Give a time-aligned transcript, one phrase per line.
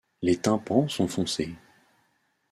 [0.23, 1.53] Les tympans sont foncés.